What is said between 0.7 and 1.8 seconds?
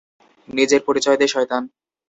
পরিচয় দে, শয়তান!